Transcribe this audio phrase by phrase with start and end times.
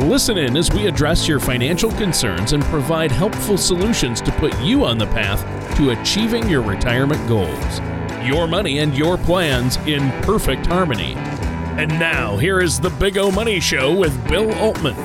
[0.00, 4.84] Listen in as we address your financial concerns and provide helpful solutions to put you
[4.84, 7.78] on the path to achieving your retirement goals.
[8.26, 11.14] Your money and your plans in perfect harmony.
[11.78, 14.96] And now, here is the Big O Money Show with Bill Altman.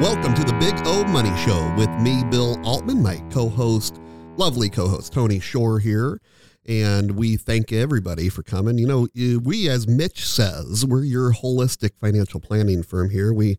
[0.00, 4.00] Welcome to the Big O Money Show with me, Bill Altman, my co host,
[4.36, 6.20] lovely co host, Tony Shore here.
[6.66, 8.78] And we thank everybody for coming.
[8.78, 9.08] You know,
[9.42, 13.34] we, as Mitch says, we're your holistic financial planning firm here.
[13.34, 13.58] We,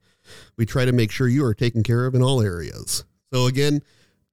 [0.57, 3.05] we try to make sure you are taken care of in all areas.
[3.31, 3.81] So, again,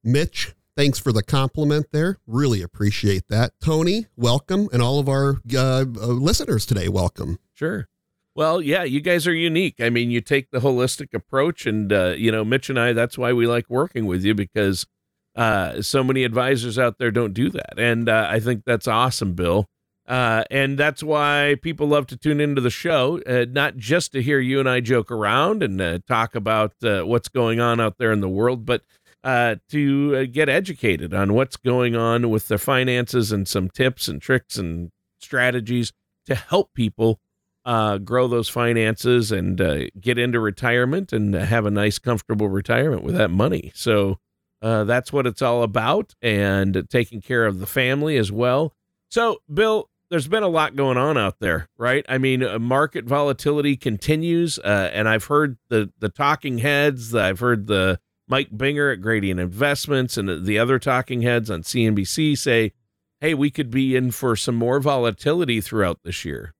[0.02, 2.18] Mitch, thanks for the compliment there.
[2.26, 3.52] Really appreciate that.
[3.60, 4.68] Tony, welcome.
[4.72, 7.38] And all of our uh, uh, listeners today, welcome.
[7.52, 7.88] Sure.
[8.34, 9.74] Well, yeah, you guys are unique.
[9.80, 13.18] I mean, you take the holistic approach, and, uh, you know, Mitch and I, that's
[13.18, 14.86] why we like working with you because
[15.34, 17.78] uh, so many advisors out there don't do that.
[17.78, 19.66] And uh, I think that's awesome, Bill.
[20.06, 24.22] Uh, and that's why people love to tune into the show, uh, not just to
[24.22, 27.98] hear you and I joke around and uh, talk about uh, what's going on out
[27.98, 28.82] there in the world, but
[29.24, 34.56] to get educated on what's going on with their finances and some tips and tricks
[34.58, 35.92] and strategies
[36.26, 37.20] to help people
[37.64, 39.58] grow those finances and
[40.00, 43.70] get into retirement and have a nice, comfortable retirement with that money.
[43.76, 44.18] So,
[44.62, 48.74] uh, that's what it's all about, and taking care of the family as well.
[49.10, 52.04] So, Bill, there's been a lot going on out there, right?
[52.08, 57.14] I mean, uh, market volatility continues, uh, and I've heard the the talking heads.
[57.14, 62.36] I've heard the Mike Binger at Gradient Investments and the other talking heads on CNBC
[62.36, 62.72] say,
[63.20, 66.54] "Hey, we could be in for some more volatility throughout this year."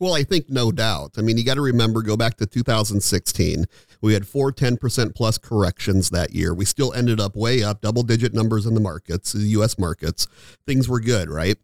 [0.00, 1.12] Well, I think no doubt.
[1.18, 3.66] I mean, you got to remember, go back to 2016.
[4.00, 6.54] We had four 10% plus corrections that year.
[6.54, 10.28] We still ended up way up, double digit numbers in the markets, the US markets.
[10.66, 11.56] Things were good, right?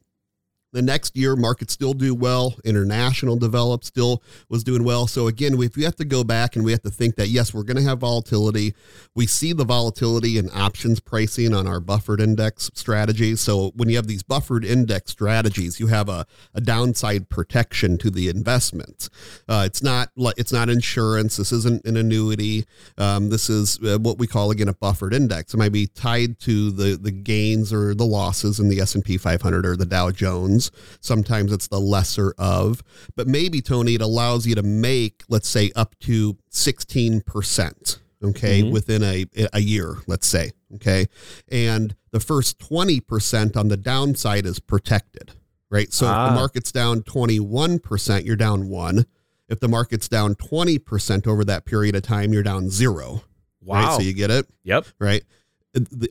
[0.74, 2.56] The next year, markets still do well.
[2.64, 5.06] International developed still was doing well.
[5.06, 7.54] So again, if we have to go back and we have to think that yes,
[7.54, 8.74] we're going to have volatility.
[9.14, 13.40] We see the volatility in options pricing on our buffered index strategies.
[13.40, 18.10] So when you have these buffered index strategies, you have a, a downside protection to
[18.10, 19.08] the investment.
[19.48, 21.36] Uh, it's not it's not insurance.
[21.36, 22.64] This isn't an annuity.
[22.98, 25.54] Um, this is uh, what we call again a buffered index.
[25.54, 29.04] It might be tied to the the gains or the losses in the S and
[29.04, 30.63] P 500 or the Dow Jones.
[31.00, 32.82] Sometimes it's the lesser of,
[33.16, 37.98] but maybe Tony, it allows you to make, let's say, up to 16%.
[38.22, 38.62] Okay.
[38.62, 38.72] Mm-hmm.
[38.72, 40.52] Within a, a year, let's say.
[40.76, 41.06] Okay.
[41.48, 45.32] And the first 20% on the downside is protected,
[45.70, 45.92] right?
[45.92, 46.10] So ah.
[46.10, 46.34] if the ah.
[46.34, 49.04] market's down 21%, you're down one.
[49.48, 53.22] If the market's down 20% over that period of time, you're down zero.
[53.62, 53.88] Wow.
[53.88, 53.96] Right?
[53.96, 54.46] So you get it?
[54.64, 54.86] Yep.
[54.98, 55.22] Right.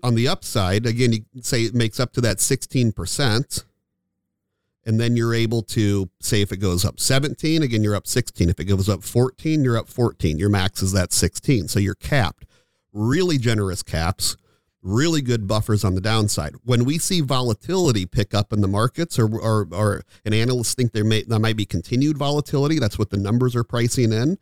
[0.04, 3.64] On the upside, again, you say it makes up to that 16%
[4.86, 8.50] and then you're able to say if it goes up 17 again you're up 16
[8.50, 11.96] if it goes up 14 you're up 14 your max is that 16 so you're
[11.96, 12.46] capped
[12.92, 14.38] really generous caps
[14.82, 19.18] really good buffers on the downside when we see volatility pick up in the markets
[19.18, 23.10] or or, or an analyst think there may there might be continued volatility that's what
[23.10, 24.38] the numbers are pricing in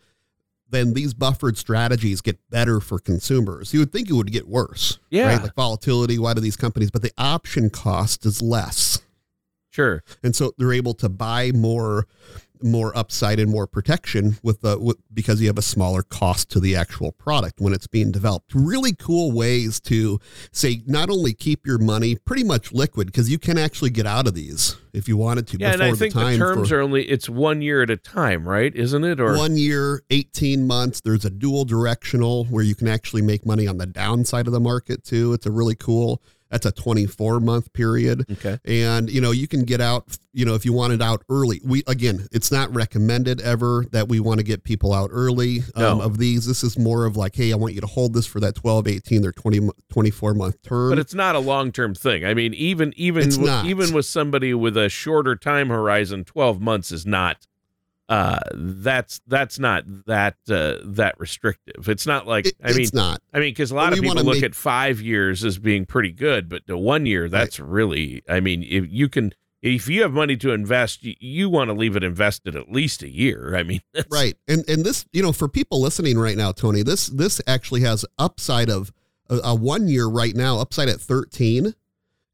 [0.71, 3.73] then these buffered strategies get better for consumers.
[3.73, 4.99] You would think it would get worse.
[5.09, 5.27] Yeah.
[5.27, 5.43] Right?
[5.43, 9.01] Like volatility, why do these companies, but the option cost is less.
[9.71, 10.03] Sure.
[10.21, 12.05] And so they're able to buy more
[12.63, 16.59] more upside and more protection with the with, because you have a smaller cost to
[16.59, 18.51] the actual product when it's being developed.
[18.53, 20.19] Really cool ways to
[20.51, 24.27] say not only keep your money pretty much liquid because you can actually get out
[24.27, 25.57] of these if you wanted to.
[25.57, 27.97] Yeah, and I think the, the terms for, are only it's one year at a
[27.97, 28.75] time, right?
[28.75, 29.19] Isn't it?
[29.19, 31.01] Or one year, eighteen months.
[31.01, 34.59] There's a dual directional where you can actually make money on the downside of the
[34.59, 35.33] market too.
[35.33, 36.21] It's a really cool
[36.51, 38.25] that's a 24 month period.
[38.29, 38.59] Okay.
[38.65, 41.61] And, you know, you can get out, you know, if you want it out early.
[41.63, 45.99] We, again, it's not recommended ever that we want to get people out early um,
[45.99, 46.01] no.
[46.01, 46.45] of these.
[46.45, 48.87] This is more of like, hey, I want you to hold this for that 12,
[48.87, 50.89] 18, or 20, 24 month term.
[50.89, 52.25] But it's not a long term thing.
[52.25, 56.91] I mean, even, even, with, even with somebody with a shorter time horizon, 12 months
[56.91, 57.47] is not
[58.11, 61.87] uh, that's that's not that uh, that restrictive.
[61.87, 63.21] It's not like it, I mean, it's not.
[63.33, 64.43] I mean, because a lot of people look make...
[64.43, 67.69] at five years as being pretty good, but the one year that's right.
[67.69, 68.21] really.
[68.27, 71.73] I mean, if you can, if you have money to invest, you, you want to
[71.73, 73.55] leave it invested at least a year.
[73.55, 73.79] I mean,
[74.11, 74.35] right.
[74.45, 78.03] And and this, you know, for people listening right now, Tony, this this actually has
[78.17, 78.91] upside of
[79.29, 81.75] a, a one year right now upside at 13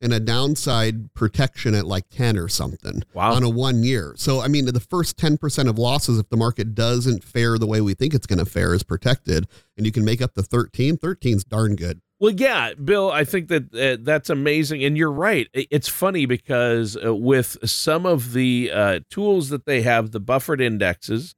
[0.02, 3.34] and a downside protection at like 10 or something Wow.
[3.34, 4.14] on a one year.
[4.16, 7.82] So, I mean, the first 10% of losses, if the market doesn't fare the way
[7.82, 9.48] we think it's going to fare, is protected.
[9.76, 10.98] And you can make up the 13.
[10.98, 12.02] 13's darn good.
[12.20, 14.84] Well, yeah, Bill, I think that uh, that's amazing.
[14.84, 15.48] And you're right.
[15.54, 20.60] It's funny because uh, with some of the uh, tools that they have, the buffered
[20.62, 21.36] indexes,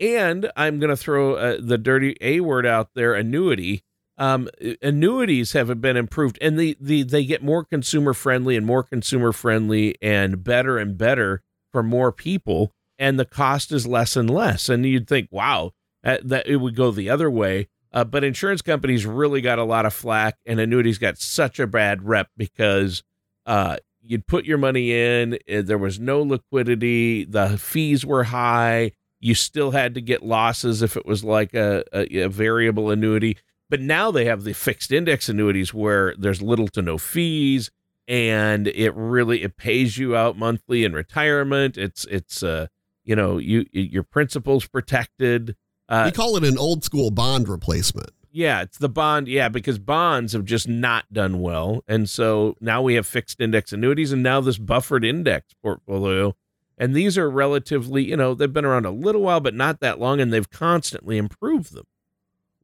[0.00, 3.82] and I'm going to throw uh, the dirty A word out there annuity.
[4.18, 4.48] Um,
[4.80, 9.30] annuities have been improved and the, the they get more consumer friendly and more consumer
[9.30, 14.70] friendly and better and better for more people and the cost is less and less
[14.70, 15.72] and you'd think wow
[16.02, 19.64] uh, that it would go the other way uh, but insurance companies really got a
[19.64, 23.02] lot of flack, and annuities got such a bad rep because
[23.46, 28.92] uh, you'd put your money in, uh, there was no liquidity, the fees were high,
[29.18, 33.38] you still had to get losses if it was like a, a, a variable annuity.
[33.68, 37.70] But now they have the fixed index annuities where there's little to no fees,
[38.06, 41.76] and it really it pays you out monthly in retirement.
[41.76, 42.68] It's it's uh
[43.04, 45.56] you know you your principal's protected.
[45.88, 48.10] Uh, we call it an old school bond replacement.
[48.32, 49.28] yeah, it's the bond.
[49.28, 51.82] Yeah, because bonds have just not done well.
[51.88, 56.34] And so now we have fixed index annuities and now this buffered index portfolio.
[56.76, 59.98] And these are relatively, you know, they've been around a little while, but not that
[59.98, 60.20] long.
[60.20, 61.86] And they've constantly improved them.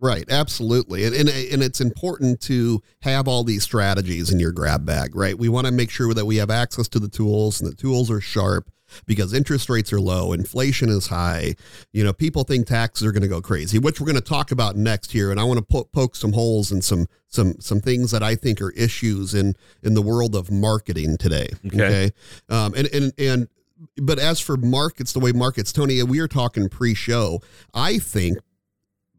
[0.03, 1.05] Right, absolutely.
[1.05, 5.39] And, and and it's important to have all these strategies in your grab bag, right?
[5.39, 8.11] We want to make sure that we have access to the tools and the tools
[8.11, 8.69] are sharp
[9.07, 11.55] because interest rates are low, inflation is high.
[11.93, 14.51] You know, people think taxes are going to go crazy, which we're going to talk
[14.51, 17.81] about next here and I want to po- poke some holes in some some some
[17.81, 19.55] things that I think are issues in
[19.85, 21.85] in the world of marketing today, Okay.
[21.85, 22.11] okay?
[22.49, 23.49] Um and and and
[23.99, 27.41] but as for markets, the way markets, Tony, we are talking pre-show.
[27.73, 28.39] I think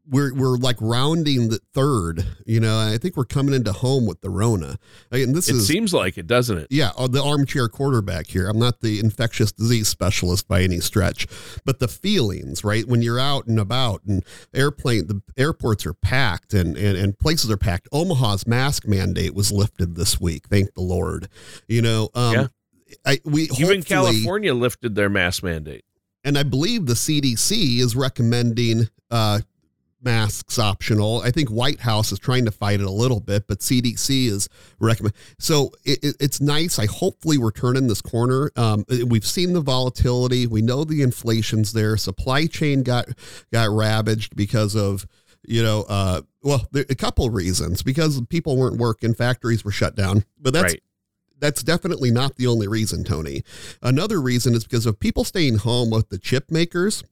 [0.09, 2.25] we're we're like rounding the third.
[2.45, 4.77] You know, I think we're coming into home with the Rona.
[5.11, 6.67] And this It is seems like it, doesn't it?
[6.69, 8.47] yeah, uh, the armchair quarterback here.
[8.49, 11.25] I'm not the infectious disease specialist by any stretch,
[11.65, 12.87] but the feelings, right?
[12.87, 14.23] When you're out and about and
[14.53, 17.87] airplane, the airports are packed and, and, and places are packed.
[17.91, 20.47] Omaha's mask mandate was lifted this week.
[20.49, 21.29] Thank the Lord.
[21.67, 22.47] You know, um, Yeah.
[23.05, 25.83] I, we Even California lifted their mask mandate.
[26.23, 29.39] and I believe the CDC is recommending uh,
[30.03, 31.21] masks optional.
[31.21, 34.49] I think White House is trying to fight it a little bit, but CDC is
[34.79, 35.13] recommend.
[35.39, 36.77] So it, it- it's nice.
[36.79, 38.51] I hopefully we're turning this corner.
[38.55, 40.47] Um, we've seen the volatility.
[40.47, 41.97] We know the inflation's there.
[41.97, 43.05] Supply chain got
[43.51, 45.05] got ravaged because of
[45.45, 49.71] you know uh, well there, a couple of reasons because people weren't working, factories were
[49.71, 50.23] shut down.
[50.39, 50.83] But that's right.
[51.39, 53.43] that's definitely not the only reason, Tony.
[53.81, 57.03] Another reason is because of people staying home with the chip makers.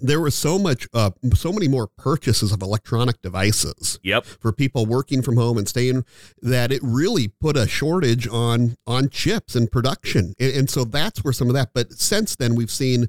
[0.00, 4.24] There was so much, uh, so many more purchases of electronic devices Yep.
[4.24, 6.04] for people working from home and staying
[6.42, 10.34] that it really put a shortage on on chips and production.
[10.38, 13.08] And, and so that's where some of that but since then we've seen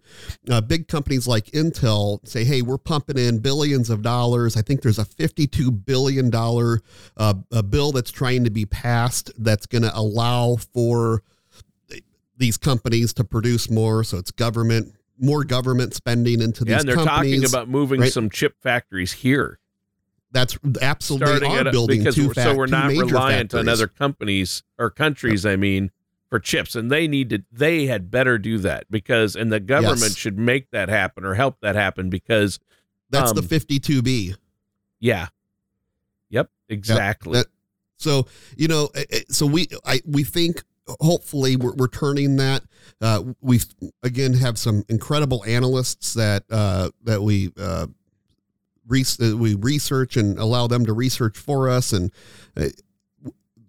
[0.50, 4.58] uh, big companies like intel say hey we're pumping in billions of dollars.
[4.58, 6.82] I think there's a 52 billion dollar
[7.18, 11.24] uh, a bill that's trying to be passed that's going to allow for
[12.38, 14.04] these companies to produce more.
[14.04, 18.12] So it's government more government spending into these Yeah, and they're talking about moving right?
[18.12, 19.60] some chip factories here.
[20.32, 24.64] that's absolutely starting are building because two fac- so we're not reliant on other companies
[24.80, 25.92] or countries i mean
[26.30, 30.00] for chips and they need to they had better do that because and the government
[30.02, 30.16] Yes.
[30.16, 32.60] should make that happen or help that happen because
[33.10, 34.36] That's the um, 52B.
[35.02, 35.28] yeah
[36.30, 37.48] yep exactly that-
[37.98, 38.26] So
[38.58, 40.64] you know, eh, eh, so we I we think
[41.00, 42.64] hopefully we're, we're turning that.
[43.00, 43.60] Uh, we
[44.04, 47.52] again have some incredible analysts that uh, that we.
[47.58, 47.88] Uh,
[48.94, 52.12] uh, we research and allow them to research for us and
[52.58, 52.68] uh,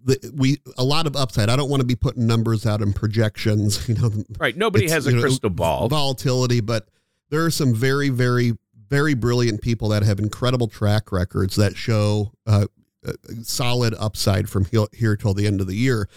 [0.03, 2.93] the, we a lot of upside i don't want to be putting numbers out and
[2.93, 6.89] projections you know right nobody has a you know, crystal ball volatility, but
[7.33, 8.53] there are some very, very,
[8.89, 12.67] very brilliant people that have incredible track records that show uh,
[13.03, 16.07] uh, solid upside from here, here till the end of the year.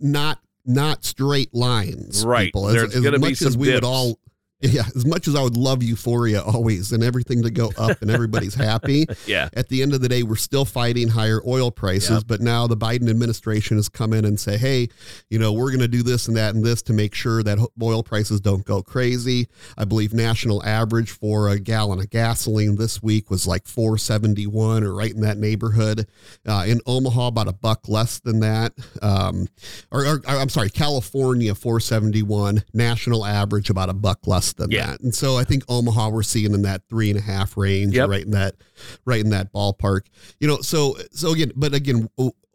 [0.00, 2.46] Not not straight lines, Right.
[2.46, 2.64] People.
[2.64, 4.18] There's gonna be much some as we would all.
[4.60, 8.10] Yeah, as much as I would love euphoria always and everything to go up and
[8.10, 12.10] everybody's happy, yeah at the end of the day, we're still fighting higher oil prices.
[12.10, 12.24] Yep.
[12.26, 14.88] But now the Biden administration has come in and say, hey,
[15.30, 17.58] you know, we're going to do this and that and this to make sure that
[17.82, 19.48] oil prices don't go crazy.
[19.78, 24.94] I believe national average for a gallon of gasoline this week was like 471 or
[24.94, 26.06] right in that neighborhood.
[26.46, 28.72] Uh, in Omaha, about a buck less than that.
[29.02, 29.48] Um,
[29.90, 34.86] or, or I'm sorry, California 471, national average about a buck less less than Yeah.
[34.88, 35.00] that.
[35.00, 38.08] And so I think Omaha we're seeing in that three and a half range, Yep.
[38.08, 38.56] right in that,
[39.04, 40.02] right in that ballpark.
[40.40, 42.08] You know, so so again, but again,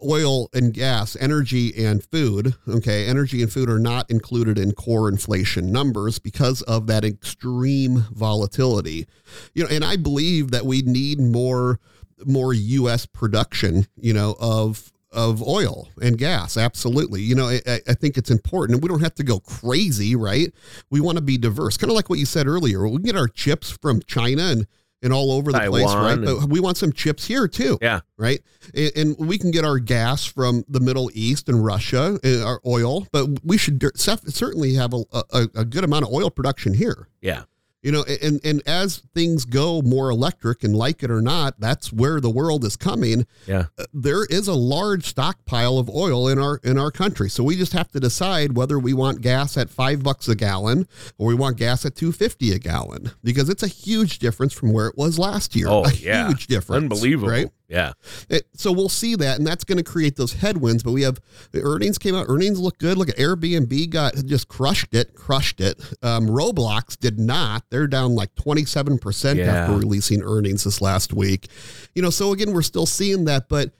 [0.03, 2.55] oil and gas, energy and food.
[2.67, 8.05] Okay, energy and food are not included in core inflation numbers because of that extreme
[8.13, 9.05] volatility.
[9.53, 11.79] You know, and I believe that we need more
[12.25, 13.05] more U.S.
[13.05, 13.88] production.
[14.00, 16.58] You know of of oil and gas.
[16.58, 17.22] Absolutely.
[17.22, 20.54] You know, I, I think it's important and we don't have to go crazy, right?
[20.89, 21.78] We want to be diverse.
[21.78, 22.88] Kind of like what you said earlier.
[22.88, 24.68] We get our chips from China and,
[25.01, 26.20] and all over the place, right?
[26.22, 27.78] But we want some chips here too.
[27.82, 28.01] Yeah.
[28.18, 28.42] Right.
[28.75, 32.62] And, and we can get our gas from the Middle East and Russia, uh, our
[32.66, 37.08] oil, but we should certainly have a, a, a good amount of oil production here.
[37.22, 37.44] Yeah.
[37.81, 41.93] You know, and and as things go more electric, and like it or not, that's
[41.93, 43.25] where the world is coming.
[43.48, 43.67] Yeah.
[43.77, 47.55] Uh, There is a large stockpile of oil in our in our country, so we
[47.55, 51.36] just have to decide whether we want gas at five bucks a gallon or we
[51.36, 54.98] want gas at two fifty a gallon, because it's a huge difference from where it
[54.98, 55.67] was last year.
[55.69, 56.27] Oh, a yeah.
[56.27, 57.29] huge difference, Unbelievable.
[57.29, 57.50] right?
[57.70, 57.94] Yeah.
[58.30, 60.82] It- so we'll see that, and that's going to create those headwinds.
[60.84, 61.20] But we have
[61.52, 62.26] the earnings came out.
[62.28, 62.98] Earnings look good.
[62.98, 65.80] Look at Airbnb got just crushed it, crushed it.
[66.02, 67.64] Um, Roblox did not.
[67.70, 69.54] They're down like twenty seven percent Yeah.
[69.54, 71.48] after releasing earnings this last week.
[71.96, 73.72] You know, so again, we're still seeing that, but.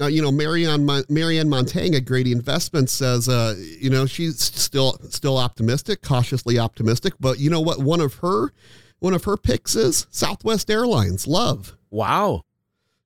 [0.00, 4.40] Uh, you know, Marianne Mon- Marianne Montang at Gradient Investments says, uh, you know, she's
[4.40, 7.12] still still optimistic, cautiously optimistic.
[7.20, 7.80] But you know what?
[7.80, 8.50] One of her
[9.00, 11.26] one of her picks is Southwest Airlines.
[11.26, 11.76] Love.
[11.90, 12.44] Wow.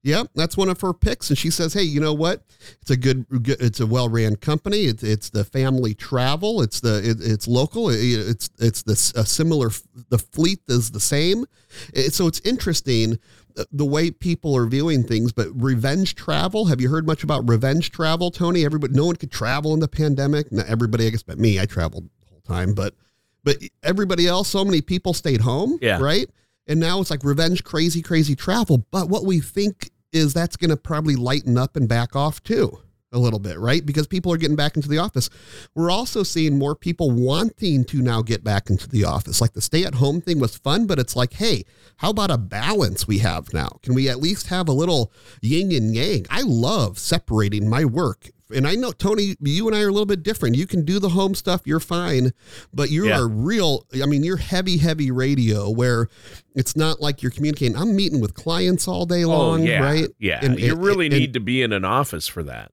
[0.05, 2.45] Yep, that's one of her picks, and she says, "Hey, you know what?
[2.83, 4.83] It's a good, it's a well-ran company.
[4.85, 6.61] It's it's the family travel.
[6.61, 7.89] It's the it, it's local.
[7.89, 9.71] It- it's it's the similar.
[10.11, 11.47] The fleet is the same.
[11.95, 13.19] It- so it's interesting
[13.57, 15.33] uh, the way people are viewing things.
[15.33, 16.67] But revenge travel.
[16.67, 18.63] Have you heard much about revenge travel, Tony?
[18.63, 20.53] Everybody, no one could travel in the pandemic.
[20.53, 21.59] Not everybody, I guess, but me.
[21.59, 22.95] I traveled the whole time, but
[23.43, 25.79] but everybody else, so many people stayed home.
[25.81, 25.99] Yeah.
[25.99, 26.29] right.
[26.67, 28.87] And now it's like revenge, crazy, crazy travel.
[28.91, 32.79] But what we think is that's going to probably lighten up and back off too
[33.15, 33.87] a little bit, right?
[33.87, 35.31] Because people are getting back into the office.
[35.75, 39.41] We're also seeing more people wanting to now get back into the office.
[39.41, 41.65] Like the stay at home thing was fun, but it's like, hey,
[41.99, 43.79] how about a balance we have now?
[43.83, 46.27] Can we at least have a little yin and yang?
[46.29, 48.31] I love separating my work.
[48.55, 50.57] And I know, Tony, you and I are a little bit different.
[50.57, 52.33] You can do the home stuff, you're fine,
[52.73, 53.21] but you Yeah.
[53.21, 53.87] are real.
[54.03, 56.09] I mean, you're heavy, heavy radio where
[56.55, 57.77] it's not like you're communicating.
[57.77, 59.81] I'm meeting with clients all day oh, long, oh, yeah.
[59.83, 60.09] right?
[60.19, 60.41] Yeah.
[60.45, 62.71] And- you and- really and- need to be in an office for that.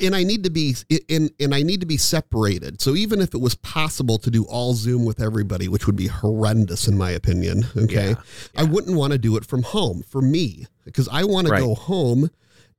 [0.00, 0.76] and I need to be
[1.08, 2.80] and and I need to be separated.
[2.80, 6.06] So even if it was possible to do all Zoom with everybody, which would be
[6.06, 8.14] horrendous in my opinion, okay, Yeah,
[8.56, 11.74] I wouldn't want to do it from home for me because I want to go
[11.74, 12.30] home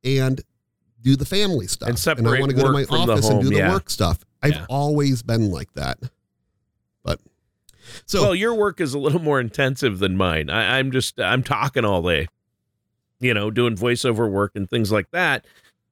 [0.06, 0.40] and
[1.02, 3.14] do the family stuff, And I separate want to go to my work from the
[3.14, 3.72] office and do home, the yeah.
[3.74, 4.20] work stuff.
[4.42, 4.66] I've Yeah.
[4.70, 6.00] always been like that,
[7.04, 7.20] but
[8.06, 10.50] so well, your work is a little more intensive than mine.
[10.50, 12.28] I, I'm just I'm talking all day,
[13.20, 15.46] you know, doing voiceover work and things like that.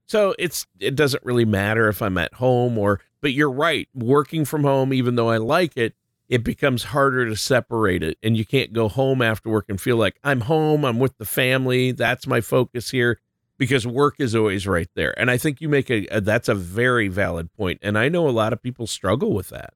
[0.05, 3.01] So it's it doesn't really matter if I'm at home or.
[3.21, 3.89] But you're right.
[3.93, 5.93] Working from home, even though I like it,
[6.29, 9.97] it becomes harder to separate it, and you can't go home after work and feel
[9.97, 10.85] like I'm home.
[10.85, 11.91] I'm with the family.
[11.91, 13.19] That's my focus here.
[13.59, 16.55] Because work is always right there, and I think you make a, a that's a
[16.55, 17.79] very valid point.
[17.83, 19.75] and I know a lot of people struggle with that.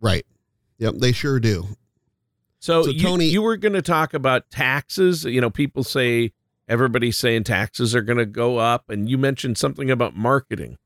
[0.00, 0.26] right,
[0.76, 1.68] yep, they sure do.
[2.58, 5.24] So, So, you, Tony- you were going to talk about taxes.
[5.24, 6.32] You know, people say
[6.68, 10.76] everybody's saying taxes are going to go up, and you mentioned something about marketing.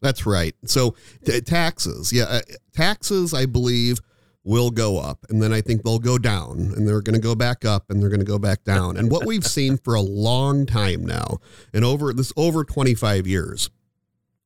[0.00, 0.54] That's right.
[0.64, 2.40] So t- taxes, yeah, uh,
[2.74, 3.98] taxes, I believe
[4.44, 7.34] will go up, and then I think they'll go down, and they're going to go
[7.34, 8.96] back up, and they're going to go back down.
[8.96, 11.38] And what we've seen for a long time now,
[11.74, 13.68] and over this over twenty five years,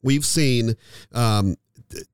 [0.02, 0.74] we've seen
[1.12, 1.56] um,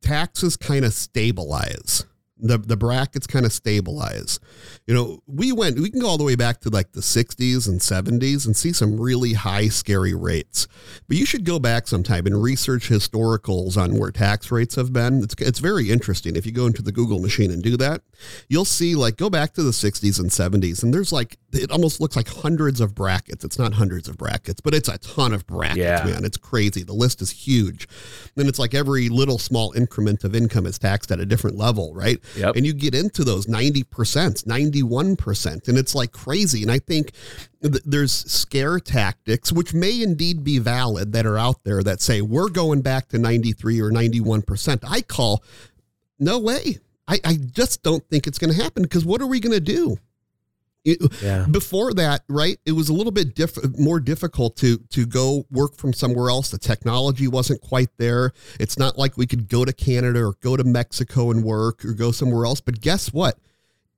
[0.02, 2.04] taxes kind of stabilize.
[2.42, 4.38] The, the brackets kind of stabilize.
[4.86, 7.68] You know, we went, we can go all the way back to like the 60s
[7.68, 10.66] and 70s and see some really high, scary rates.
[11.08, 15.22] But you should go back sometime and research historicals on where tax rates have been.
[15.22, 16.36] It's, it's very interesting.
[16.36, 18.02] If you go into the Google machine and do that,
[18.48, 22.00] you'll see like go back to the 60s and 70s, and there's like, it almost
[22.00, 23.44] looks like hundreds of brackets.
[23.44, 26.04] It's not hundreds of brackets, but it's a ton of brackets, Yeah.
[26.04, 26.24] man.
[26.24, 26.82] It's crazy.
[26.82, 27.88] The list is huge.
[28.36, 31.92] Then it's like every little small increment of income is taxed at a different level,
[31.94, 32.18] right?
[32.36, 32.56] Yep.
[32.56, 36.62] And you get into those 90%, 91%, and it's like crazy.
[36.62, 37.12] And I think
[37.62, 42.20] th- there's scare tactics, which may indeed be valid, that are out there that say
[42.20, 44.80] we're going back to 93 or 91%.
[44.86, 45.42] I call,
[46.18, 46.78] no way.
[47.08, 49.60] I, I just don't think it's going to happen because what are we going to
[49.60, 49.96] do?
[50.84, 51.46] You- Yeah.
[51.50, 52.58] before that, right?
[52.64, 56.50] It was a little bit diff- more difficult to to go work from somewhere else.
[56.50, 58.32] The technology wasn't quite there.
[58.58, 61.92] It's not like we could go to Canada or go to Mexico and work or
[61.92, 62.60] go somewhere else.
[62.60, 63.38] But guess what?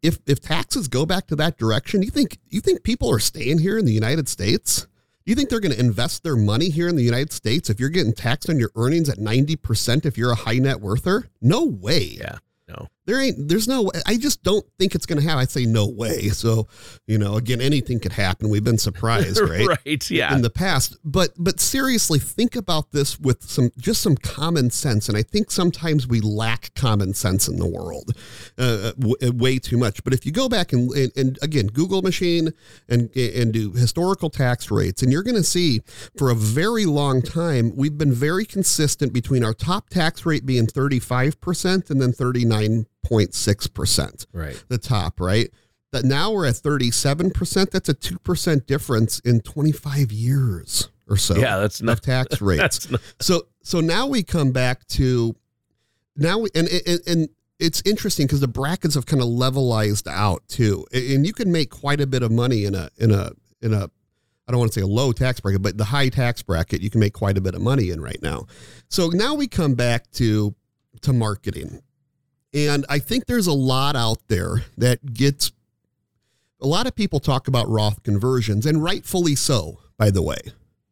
[0.02, 3.58] if if taxes go back to that direction, you think you think people are staying
[3.60, 4.80] here in the United States?
[5.24, 7.78] Do you think they're going to invest their money here in the United States if
[7.78, 11.28] you're getting taxed on your earnings at 90% if you're a high net worther?
[11.40, 12.16] No way.
[12.18, 12.38] Yeah.
[12.68, 12.88] No.
[13.04, 15.40] There ain't there's no I just don't think it's gonna happen.
[15.40, 16.28] I'd say no way.
[16.28, 16.68] So,
[17.06, 18.48] you know, again, anything could happen.
[18.48, 19.66] We've been surprised, right?
[19.66, 20.10] right.
[20.10, 20.34] Yeah.
[20.34, 20.96] In the past.
[21.04, 25.08] But but seriously, think about this with some just some common sense.
[25.08, 28.16] And I think sometimes we lack common sense in the world.
[28.56, 30.04] Uh, w- uh, way too much.
[30.04, 32.52] But if you go back and, and, and again, Google machine
[32.88, 35.80] and and do historical tax rates, and you're gonna see
[36.16, 40.66] for a very long time, we've been very consistent between our top tax rate being
[40.66, 44.26] 35% and then 39 0.6%.
[44.32, 44.64] Right.
[44.68, 45.50] The top, right?
[45.92, 47.70] That now we're at 37%.
[47.70, 51.36] That's a 2% difference in 25 years or so.
[51.36, 52.90] Yeah, that's not tax rates.
[52.90, 55.36] Not, so so now we come back to
[56.16, 57.28] now we and and, and
[57.58, 60.84] it's interesting because the brackets have kind of levelized out too.
[60.92, 63.88] And you can make quite a bit of money in a in a in a
[64.48, 66.90] I don't want to say a low tax bracket, but the high tax bracket you
[66.90, 68.46] can make quite a bit of money in right now.
[68.88, 70.54] So now we come back to
[71.02, 71.82] to marketing
[72.54, 75.52] and I think there's a lot out there that gets
[76.60, 80.38] a lot of people talk about Roth conversions, and rightfully so, by the way.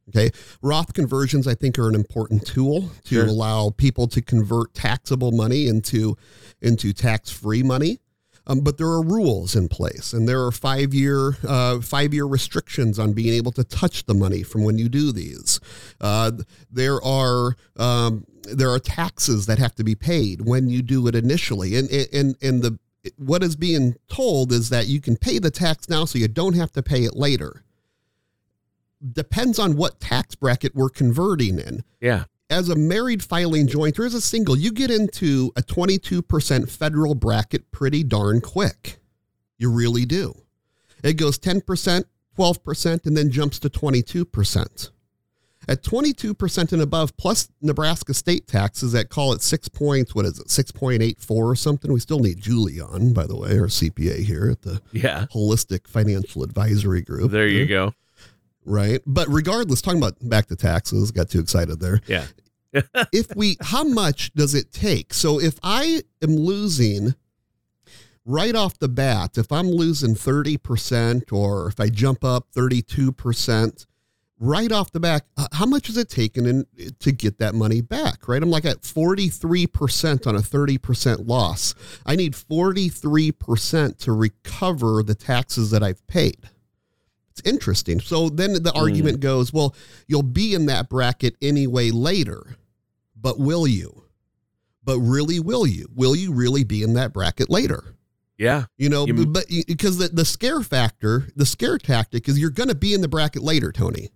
[0.08, 0.30] Okay.
[0.60, 3.26] Roth conversions, I think, are an important tool to sure.
[3.26, 6.16] allow people to convert taxable money into,
[6.60, 8.00] into tax free money.
[8.46, 12.24] Um, but there are rules in place, and there are five year uh, five year
[12.24, 15.60] restrictions on being able to touch the money from when you do these.
[16.00, 16.32] Uh,
[16.70, 21.14] there are um, there are taxes that have to be paid when you do it
[21.14, 22.78] initially, and and and the
[23.16, 26.54] what is being told is that you can pay the tax now, so you don't
[26.54, 27.62] have to pay it later.
[29.12, 31.84] Depends on what tax bracket we're converting in.
[32.00, 36.68] Yeah as a married filing joint or as a single, you get into a 22%
[36.68, 38.98] federal bracket pretty darn quick.
[39.56, 40.34] You really do.
[41.02, 42.04] It goes 10%,
[42.36, 44.90] 12%, and then jumps to 22%.
[45.68, 50.40] At 22% and above, plus Nebraska state taxes that call it six points, what is
[50.40, 51.92] it, 6.84 or something?
[51.92, 55.26] We still need Julie on, by the way, our CPA here at the yeah.
[55.32, 57.30] Holistic Financial Advisory Group.
[57.30, 57.94] There you go
[58.64, 59.00] right?
[59.06, 62.00] But regardless, talking about back to taxes, got too excited there.
[62.06, 62.26] Yeah.
[63.12, 65.12] if we, how much does it take?
[65.12, 67.14] So if I am losing
[68.24, 73.86] right off the bat, if I'm losing 30% or if I jump up 32%,
[74.40, 76.66] right off the back, uh, how much is it taking in,
[76.98, 78.42] to get that money back, right?
[78.42, 81.74] I'm like at 43% on a 30% loss.
[82.06, 86.48] I need 43% to recover the taxes that I've paid.
[87.30, 88.00] It's interesting.
[88.00, 88.80] So then the mm.
[88.80, 89.74] argument goes, well,
[90.06, 92.56] you'll be in that bracket anyway later,
[93.16, 94.04] but will you?
[94.82, 95.86] But really, will you?
[95.94, 97.94] Will you really be in that bracket later?
[98.38, 98.64] Yeah.
[98.78, 102.70] You know, you, but because the, the scare factor, the scare tactic is you're going
[102.70, 104.08] to be in the bracket later, Tony,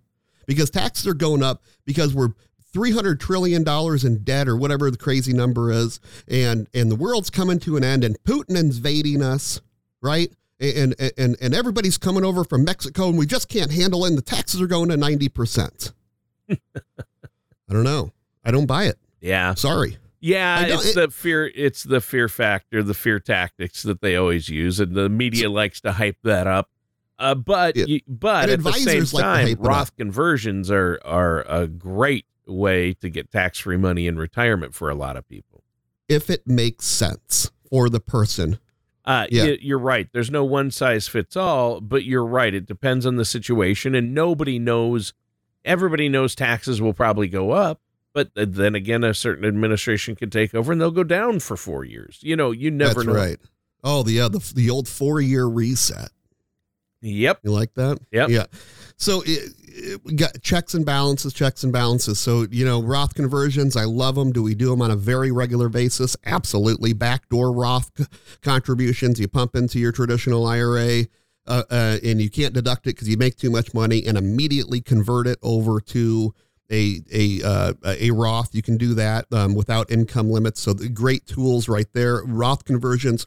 [0.47, 2.31] because taxes are going up because we're
[2.73, 7.31] 300 trillion dollars in debt or whatever the crazy number is and and the world's
[7.31, 9.61] coming to an end and Putin invading us,
[10.01, 10.33] right?
[10.61, 14.19] And and and everybody's coming over from Mexico and we just can't handle it and
[14.19, 15.93] the taxes are going to 90%.
[16.51, 16.57] I
[17.71, 18.13] don't know.
[18.45, 18.99] I don't buy it.
[19.21, 19.55] Yeah.
[19.55, 19.99] Sorry.
[20.21, 24.49] Yeah, it's it, the fear it's the fear factor, the fear tactics that they always
[24.49, 26.71] use and the media likes to hype that up.
[27.19, 31.67] Uh, but it, you, but at the same time, like Roth conversions are are a
[31.67, 35.63] great way to get tax-free money in retirement for a lot of people.
[36.09, 38.59] If it makes sense for the person
[39.05, 39.55] uh, yeah.
[39.61, 40.09] you're right.
[40.13, 42.55] There's no one size fits all, but you're right.
[42.55, 45.13] It depends on the situation, and nobody knows.
[45.65, 47.81] Everybody knows taxes will probably go up,
[48.13, 51.85] but then again, a certain administration could take over and they'll go down for four
[51.85, 52.19] years.
[52.23, 53.15] You know, you never That's know.
[53.15, 53.39] right.
[53.83, 56.11] Oh, the uh, the the old four year reset.
[57.05, 57.41] Yep.
[57.43, 57.99] You like that?
[58.13, 58.31] Yep.
[58.31, 58.47] Yeah.
[58.97, 62.19] So it, it, we got checks and balances, checks and balances.
[62.19, 64.33] So, you know, Roth conversions, I love them.
[64.33, 66.17] Do we do them on a very regular basis?
[66.25, 66.95] Absolutely.
[66.95, 67.91] Backdoor Roth
[68.43, 71.05] contributions, you pump into your traditional IRA.
[71.47, 74.81] Uh, uh, and you can't deduct it because you make too much money and immediately
[74.81, 76.33] convert it over to
[76.71, 78.55] a a uh, a Roth.
[78.55, 80.61] You can do that um, without income limits.
[80.61, 82.23] So the great tools right there.
[82.25, 83.27] Roth conversions.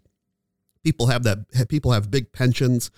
[0.83, 1.67] People have that.
[1.69, 2.91] People have big pensions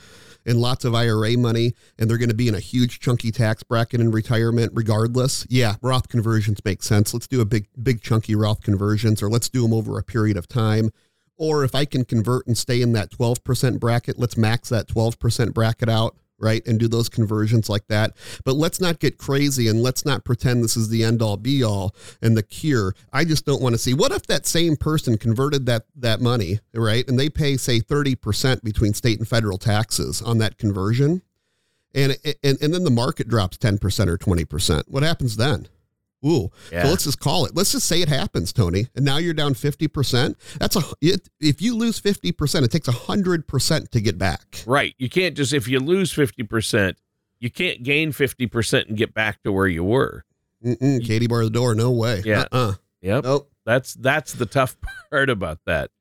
[0.45, 3.63] and lots of IRA money, and they're going to be in a huge chunky tax
[3.63, 5.45] bracket in retirement regardless.
[5.49, 7.13] Yeah, Roth conversions make sense.
[7.13, 10.37] Let's do a big, big chunky Roth conversions, or let's do them over a period
[10.37, 10.91] of time.
[11.37, 15.53] Or if I can convert and stay in that 12% bracket, let's max that 12%
[15.53, 16.65] bracket out right?
[16.67, 18.13] And do those conversions like that.
[18.43, 21.63] But let's not get crazy and let's not pretend this is the end all be
[21.63, 22.95] all and the cure.
[23.13, 26.59] I just don't want to see what if that same person converted that that money,
[26.73, 27.07] right?
[27.07, 31.21] And they pay say 30% between state and federal taxes on that conversion.
[31.93, 34.83] And and and then the market drops 10% or 20%.
[34.87, 35.67] What happens then?
[36.25, 36.51] Ooh.
[36.71, 36.83] Yeah.
[36.83, 37.55] So let's just call it.
[37.55, 38.87] Let's just say it happens, Tony.
[38.95, 40.35] And now you're down 50%.
[40.59, 44.63] That's a it, if you lose 50%, it takes 100% to get back.
[44.65, 44.95] Right.
[44.97, 46.95] You can't just if you lose 50%,
[47.39, 50.25] you can't gain 50% and get back to where you were.
[50.63, 52.21] Mm-mm, Katie bar the door, no way.
[52.25, 52.45] Yeah.
[52.51, 52.73] Uh-uh.
[53.01, 53.23] Yep.
[53.23, 53.51] Nope.
[53.65, 54.75] That's that's the tough
[55.11, 55.91] part about that.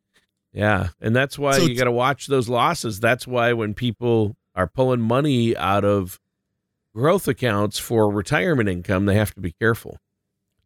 [0.52, 0.88] Yeah.
[1.00, 2.98] And that's why so you got to watch those losses.
[2.98, 6.18] That's why when people are pulling money out of
[6.94, 9.98] growth accounts for retirement income, they have to be careful.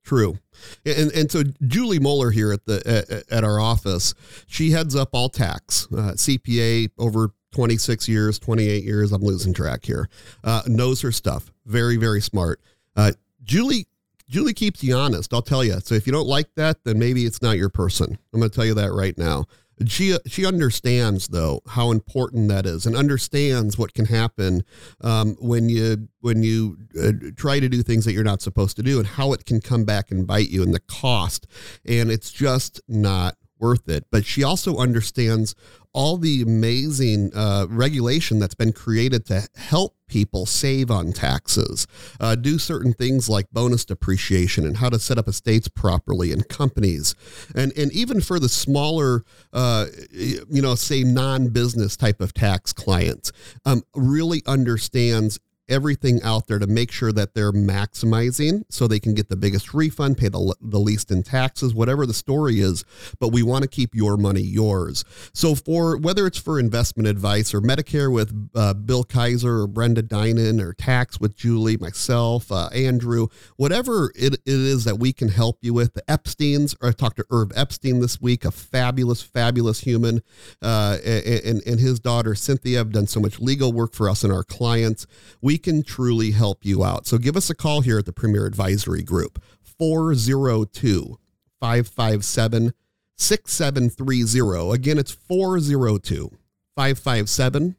[0.05, 0.39] True,
[0.85, 4.15] and and so Julie Moeller here at the at, at our office,
[4.47, 9.13] she heads up all tax, uh, CPA over 26 years, 28 years.
[9.13, 10.09] I'm losing track here.
[10.43, 11.53] Uh, knows her stuff.
[11.67, 12.61] Very very smart.
[12.97, 13.13] Uh,
[13.45, 13.87] Julie
[14.29, 15.33] Julie keeps you honest.
[15.33, 15.79] I'll tell you.
[15.81, 18.19] So if you don't like that, then maybe it's not your person.
[18.33, 19.47] I'm going to tell you that right now
[19.91, 24.65] she she understands though how important that is and understands what can happen
[25.01, 28.83] um, when you when you uh, try to do things that you're not supposed to
[28.83, 31.47] do and how it can come back and bite you and the cost.
[31.85, 34.05] And it's just not worth it.
[34.11, 35.55] But she also understands
[35.95, 41.87] all the amazing uh, regulation that's been created to help people save on taxes,
[42.19, 46.43] uh, do certain things like bonus depreciation and how to set up estates properly in
[46.43, 47.15] companies,
[47.55, 53.33] and and even for the smaller, uh, you know, say non-business type of tax clients,
[53.65, 55.39] um, really understands
[55.73, 59.73] everything out there to make sure that they're maximizing so they can get the biggest
[59.73, 62.85] refund, pay the, the least in taxes, whatever the story is.
[63.19, 65.05] But we want to keep your money yours.
[65.33, 70.03] So, for whether it's for investment advice or Medicare with uh, Bill Kaiser or Brenda
[70.03, 75.29] Dinan or tax with Julie, myself, uh, Andrew, whatever it, it is that we can
[75.29, 79.23] help you with, the Epsteins, or I talked to Irv Epstein this week, a fabulous,
[79.23, 80.23] fabulous human,
[80.61, 84.33] uh, and, and his daughter Cynthia have done so much legal work for us and
[84.33, 85.07] our clients.
[85.41, 87.07] We can truly help you out.
[87.07, 91.19] So give us a call here at the Premier Advisory Group, 402
[91.61, 92.73] 557
[93.17, 94.75] 6730.
[94.75, 96.31] Again, it's 402
[96.77, 97.77] 557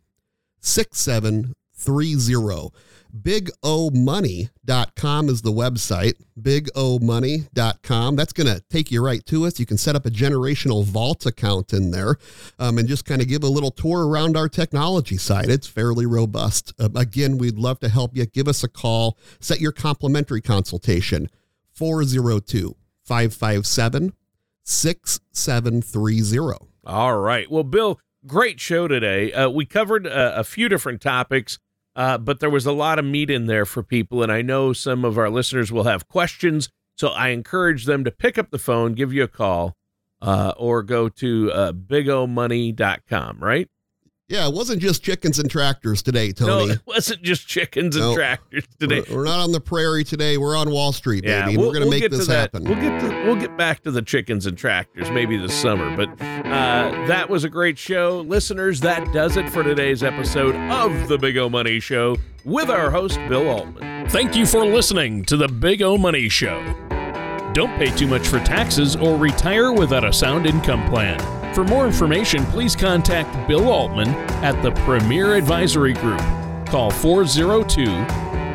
[0.62, 2.70] 6730.
[3.16, 6.16] BigOMoney.com is the website.
[6.42, 8.16] BigOMoney.com.
[8.16, 9.60] That's going to take you right to us.
[9.60, 12.18] You can set up a generational vault account in there
[12.58, 15.50] um, and just kind of give a little tour around our technology side.
[15.50, 16.74] It's fairly robust.
[16.80, 18.26] Uh, again, we'd love to help you.
[18.26, 19.18] Give us a call.
[19.40, 21.30] Set your complimentary consultation
[21.72, 24.14] 402 557
[24.64, 26.68] 6730.
[26.86, 27.52] All right.
[27.52, 29.32] Well, Bill, great show today.
[29.32, 31.60] Uh, we covered uh, a few different topics.
[31.96, 34.24] Uh, but there was a lot of meat in there for people.
[34.24, 36.70] And I know some of our listeners will have questions.
[36.98, 39.74] So I encourage them to pick up the phone, give you a call,
[40.22, 43.68] uh, or go to uh, bigomoney.com, right?
[44.34, 46.66] Yeah, it wasn't just chickens and tractors today, Tony.
[46.66, 49.04] No, it wasn't just chickens and no, tractors today.
[49.08, 50.38] We're, we're, not on the prairie today.
[50.38, 51.52] We're on Wall Street, baby.
[51.52, 52.64] Yeah, we'll, we're going we'll to make this happen.
[52.64, 55.96] We'll get to we'll get back to the chickens and tractors maybe this summer.
[55.96, 58.80] But uh, that was a great show, listeners.
[58.80, 63.20] That does it for today's episode of the Big O Money Show with our host
[63.30, 64.10] Bill Altman.
[64.10, 66.60] Thank you for listening to the Big O Money Show.
[67.54, 71.43] Don't pay too much for taxes or retire without a sound income plan.
[71.54, 74.10] For more information, please contact Bill Altman
[74.44, 76.20] at the Premier Advisory Group.
[76.66, 77.86] Call 402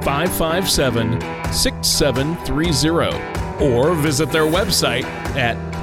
[0.03, 1.21] 557
[1.53, 5.05] 6730 or visit their website
[5.37, 5.57] at